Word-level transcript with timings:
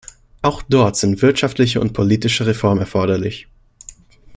Auch 0.41 0.63
dort 0.63 0.95
sind 0.97 1.21
wirtschaftliche 1.21 1.79
und 1.79 1.93
politische 1.93 2.47
Reformen 2.47 2.79
erforderlich. 2.79 3.47